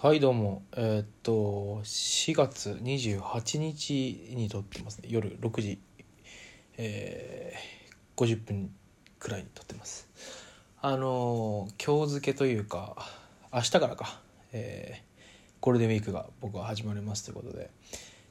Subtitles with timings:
[0.00, 0.62] はいどうも。
[0.76, 5.08] えーっと4月28日に撮ってますね。
[5.10, 5.80] 夜6時、
[6.76, 8.70] えー、50分
[9.18, 10.08] くらいに撮ってます。
[10.80, 13.08] あのー今日付けというか
[13.52, 14.20] 明日からか、
[14.52, 15.08] えー
[15.60, 17.68] ゴールデンウィークが僕は始まりますということで。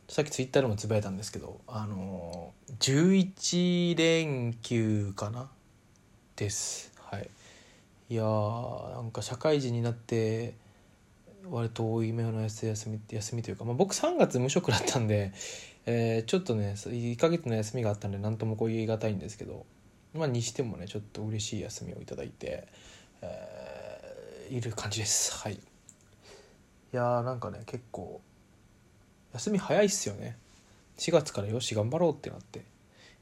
[0.07, 5.49] さっきツイッターでもつぶやいたんですけどあのー11連休かな？
[6.37, 6.93] です。
[7.01, 7.29] はい。
[8.09, 10.55] いやーなんか社会人になって
[11.51, 15.31] 割と多い目の休み休みというか、まあ、僕3月無職だったんで、
[15.85, 19.65] えーちょっとね1ヶ月の休みがあったんで何ともこう言い難いんですけど
[20.13, 22.67] まあにしてもねちょっと嬉しい休みをいただいて、
[23.21, 23.57] えー
[24.49, 25.33] いる感じです。
[25.35, 25.55] はい。
[25.55, 25.59] い
[26.93, 28.21] やーなんかね結構
[29.33, 30.37] 休み早いっすよね。
[30.97, 32.63] 4月からよし頑張ろうってなって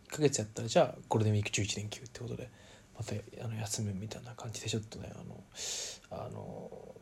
[0.10, 2.50] 1ヶ月やったらじゃあゴールデンウィーク11連休ってことで
[2.98, 6.95] またあの休むみたいな感じでちょっとねあのあの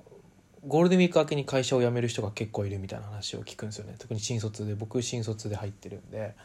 [0.65, 3.95] ゴールデンウィーク明けに会社を辞める人が結構いるみたいな話を聞くんですよね。
[3.99, 6.35] 特に新卒で僕新卒で入ってるんで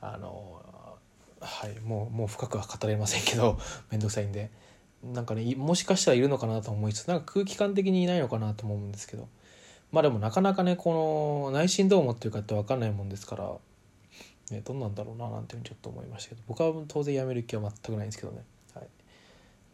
[0.00, 0.62] あの
[1.40, 3.58] はいもうもう深くは語れませんけど
[3.90, 4.50] 面倒くさいんで。
[5.04, 9.28] なんかねもしかしたらいるのかなと思いつつなんか空気感的にいないのかなと思うんですけど。
[9.92, 13.56] まあでもなかなかねこの内心どう思ってるかって分かんないもんですから、
[14.50, 16.42] ね、どんなんだろうななんていうふうにちょっと思いましたけど。
[16.48, 18.88] 僕は当然辞める気は全くないんですけどね、はい、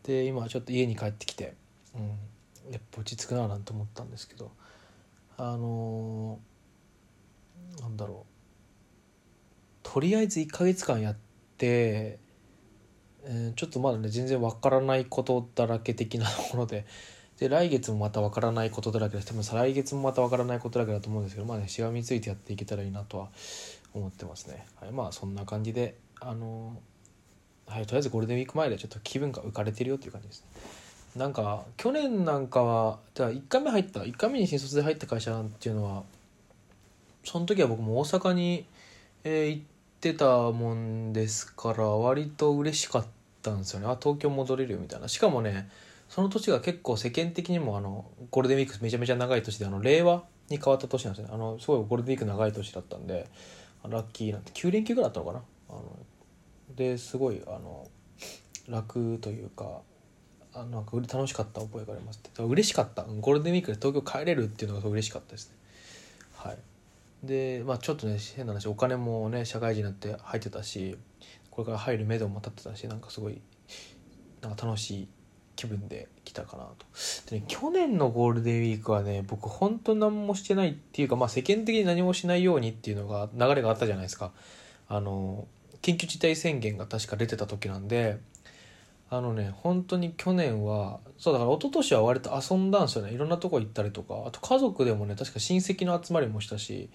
[0.03, 1.55] で今ちょっと家に帰ってきて、
[1.95, 2.19] うん、
[2.71, 4.53] やっぱ落ち着くななんて思ったんですけど
[5.37, 8.33] あのーなんだろう。
[9.83, 12.19] とりあえず1ヶ月間やって、
[13.25, 16.85] えーちょっとまだね全然わからないことだらけ的な もので
[17.39, 23.31] で来月もまたわからないことだらけです多分再来月もまたわからないことだらけだと思うんですけどまあねしがみついてやっていけたらいいなとは
[23.95, 30.49] 思ってますね、はい、まあそんな感じであのーはいとりあえずゴールデンウィーク前でちょっと気分が浮かれてるよっていう感じですね。
[31.17, 36.03] なんか去年なんかはじゃあ1回目入った1回目に新卒で入った会社なんていうのは
[37.25, 38.67] その時は僕も大阪に、
[39.25, 43.07] えー行ってたもんですから割と嬉しかっ
[43.41, 43.87] たんですよね。
[43.87, 45.07] あ東京戻れるよみたいな。
[45.07, 45.71] しかもね
[46.09, 51.31] その年が結構世間的にもあのゴールデンウィークめちゃめちゃ長い年であの令和に変わった年なんですね。
[51.33, 53.29] あのすごいゴールデンウィーク長い年だったんで
[53.89, 55.43] ラッキーなんて9連休ぐらいだったのかな。
[55.69, 55.97] あの
[56.75, 57.87] ですごいあの
[58.69, 59.83] 楽というか
[60.55, 62.19] あなんか楽しかった覚えがあります。
[62.19, 63.05] って嬉しかった。
[63.05, 65.57] ゴールデンウィークで東京帰れるっていうのがすごい嬉しかったですね。
[66.37, 66.59] はい。
[67.23, 70.97] でまあちょっとね変な話お金もね社会人になって入ってたし
[71.51, 73.41] これから入る目処も立ってたしなんかすごい
[74.41, 75.09] なんか楽しい
[75.55, 76.87] 気分で来たかなと。
[77.31, 84.33] で、ね、去年のゴールデンウィークはね僕本当何もしてないっていうかまあ世間的に何もしないようにっていうのが流れがあったじゃないですか。
[84.89, 85.47] あの
[85.81, 88.19] 緊急事態宣言が確か出てた時なんで
[89.13, 93.13] あのね本当に去年はそうだから一昨年は割と遊んだんですよね。
[93.13, 94.25] いろんなとこ行ったりとか。
[94.27, 96.89] あと家族でもね確か親戚の集まりもしたし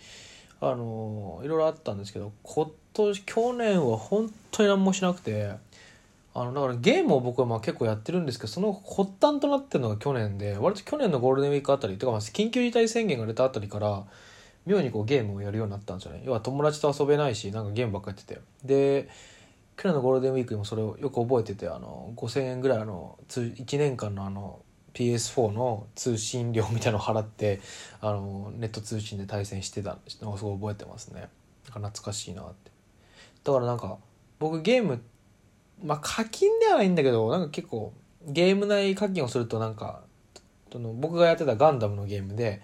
[0.59, 5.51] あのいろいろあったんですけど今年去年は本当に何もしなくて
[6.33, 14.05] あのだからゲームを僕はまあ結構やってるんですけどその発端となってるのが去年で割と去年のゴールデンウィークあたりとかまあ緊急事態宣言が出たあたりから
[14.66, 16.23] 妙にこうゲームをやるようになったんですよね。
[16.25, 18.41] 要は友達と遊べないしなんかゲームばっかやってて。
[18.66, 19.09] で
[19.77, 24.59] 去年のゴールデンウィークにもそれをよく覚えててあの5000円ぐらいあの1年間のあの
[24.95, 27.61] PS4 の通信料みたいのを払って
[28.01, 31.21] あのネット通信で対戦してたのをすごい覚えてますね。
[31.21, 32.71] なんか懐かしいなって。
[33.43, 33.99] だからなんか
[34.39, 34.99] 僕ゲーム
[35.83, 37.93] まあ課金ではないんだけどなんか結構
[38.25, 40.01] ゲーム内課金をするとなんか
[40.71, 42.63] その僕がやってたガンダムのゲームで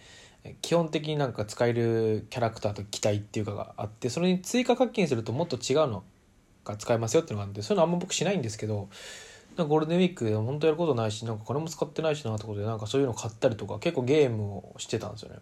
[0.64, 6.04] 基本的になんか使えるキャラクターと機体っていうかがあってそれに追加課金するともっと違うの。
[6.66, 8.90] が使えますよっていうのがあってそういうのあんま僕しないんですけど
[9.58, 15.40] なんかゴールデンウィークで本当やることないしなんか金も使ってないしなってことでなんかそういうの買ったりとか結構ゲームをしてたんですよね、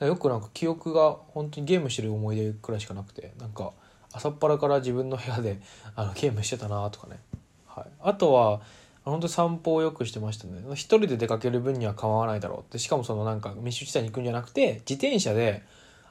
[0.00, 3.72] うん、よくなんか記憶が本当にゲームしてる思い出くらいしかなくてなんか
[4.12, 5.60] 朝っぱらから自分の部屋で
[5.96, 7.18] あのゲームしてたなとかね、
[7.66, 8.60] はい、あとは
[9.04, 10.62] 本当散歩をよくしてましたね。
[10.72, 12.78] 一人で出かける分には構わないだろうって。
[12.78, 15.62] しかもそのなんか密集地帯に行くんじゃなくて自転車で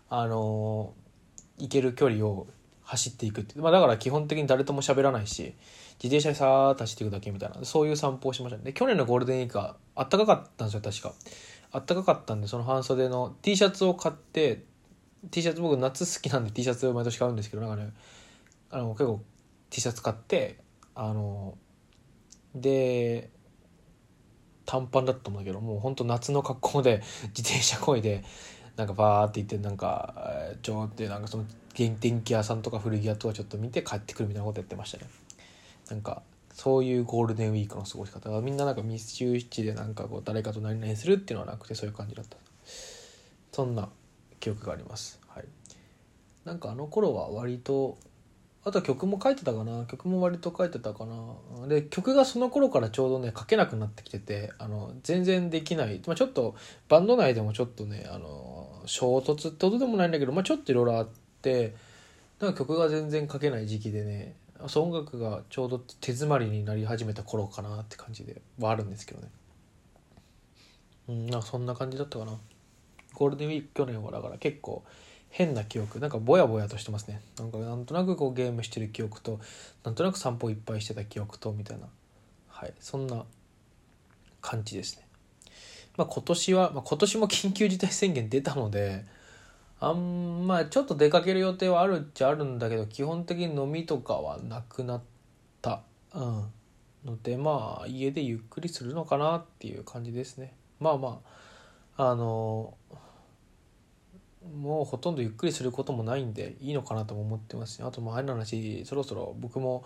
[0.10, 1.04] あのー
[1.58, 2.48] 行ける距離を
[2.94, 5.56] 走っていくって、まあ、だから基本的に誰とも喋らないし
[6.02, 7.64] 自転車でさーっと走っていくだけみたいな。
[7.64, 8.64] そういう散歩をしましたね。
[8.66, 11.14] で去年のゴールデンウィークはあったかかったんですよ確か。
[11.72, 14.64] あったかかったんでその半袖の T シャツを買って
[15.32, 17.92] T シャツ僕夏好きなんで T シャツを毎年買うんですけどなんかね
[18.70, 19.22] あの結構
[19.70, 20.60] T シャツ買って
[20.94, 21.58] あの
[22.54, 23.30] で
[24.66, 27.02] 短パンだったんだけどもうほんと夏の格好で
[27.36, 28.24] 自転車こいで
[28.76, 35.06] なんかバーって行ってなんかえーちょってなんかその電気屋さんとか古着屋とかちょっと見て帰ってくるみたいなことやってましたね。
[35.90, 36.22] なんか
[36.54, 42.38] そういうゴールデンウィークの過ごし方がみんななんか密集地でなんかこう誰かと何々するっていうのはなくてそういう感じだった。
[43.52, 43.90] そんな
[44.40, 45.20] 記憶があります。
[45.28, 45.46] はい。
[46.46, 47.98] なんかあの頃は割と
[48.66, 49.86] あと曲も書いてたかな。
[49.86, 51.68] 曲も割と書いてたかな。
[51.68, 56.56] で曲がその頃からちょうどね書けなくなってきててあの全然できない、まあ、ちょっと
[56.88, 61.23] バンド内でもちょっとねあの衝突ってことでもないんだけど、まあ、ちょっといろいろあって
[62.40, 64.36] なんか曲が全然書けない時期でね
[64.76, 69.28] 音楽がちょうど手詰まりになり始めた頃かなって感じではあるんですけどね。
[71.10, 72.38] うんなんかそんな感じだったかな。
[73.14, 74.84] ゴールデンウィーク去年はだから結構
[75.30, 77.22] 変な記憶なんかぼやぼやとしてますね。
[77.38, 79.40] なんかなんとなくこうゲームしてる記憶と
[79.84, 81.88] なんとなく散歩いっぱいしてた記憶とみたいな。
[82.48, 83.26] はいそんな
[84.42, 85.08] 感じですね。
[85.98, 89.06] まあ今年は、まあ、今年も緊急事態宣言出たので
[89.88, 95.02] あんまあちょっと出かける予定はあるっちゃあるんだけど基本的に飲みとかはなくなっ
[95.62, 95.82] た。
[96.14, 96.52] うん。
[97.06, 100.54] のでまあ家でゆっくりするのかなっていう感じですね。
[100.80, 101.22] まあま
[101.98, 102.76] ああの
[104.62, 109.86] もうほとんどゆっくりすることもないんでいいのかなとも思ってますしあとまああれの話そろそろ僕も、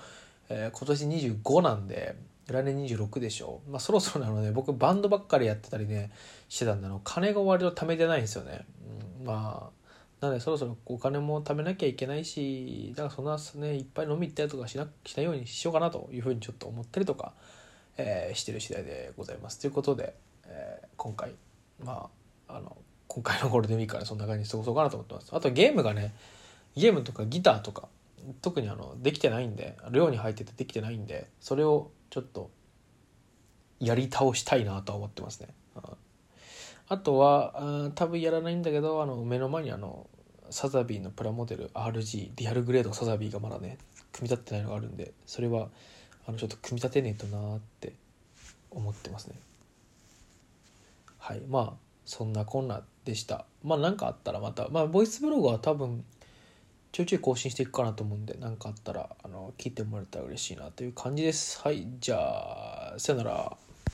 [0.50, 2.16] えー、今年25なんで
[2.48, 6.12] 来年26でしょまあそろそろなので僕バンドばっかりやってたりね
[6.50, 8.66] してたんだの金が割と貯めてないんですよね、
[9.20, 9.77] うん、まあ
[10.20, 17.34] なのでそろそろお金も貯めなきゃいけないしだからそんなねいっぱい飲み行ったりとかしなしないようにしようかなというふうにちょっと思ったりとか、
[17.98, 19.60] えー、してる次第でございます。
[19.60, 20.16] ということで、
[20.48, 21.34] えー、今回
[21.84, 22.10] ま
[22.48, 22.78] ああの
[23.08, 25.30] 今回のゴールデンウィークからそんな感じに過ごそうかなと思ってます。
[25.32, 26.14] あとゲームがね、
[26.76, 27.88] ゲームとかギターとか、
[28.42, 32.52] 特にあの、できてないんで、寮に入っててできてないんで、それをちょっと、
[33.80, 35.48] やり倒したいなとは思ってますね。
[36.90, 40.08] あとは、多分やらないんだけど、あの、目の前にあの、
[40.50, 43.78] サザビーのプラモデル RG、リアルグレードサザビーがまだね、
[44.14, 45.70] 組み立ってないのがあるんで、それは、
[46.26, 47.94] あの、ちょっと組み立てねえとなーって
[48.72, 49.36] 思ってますね。
[51.18, 51.42] はい。
[51.48, 56.04] まあ、そんなこんなでしたまあ何かあったらまたまあボイスブログは多分
[56.92, 63.58] ちょいちょい更新していくかなと思うんで何かあったらあの聞いてもらえたら嬉しいなという感じですはいじゃあさよなら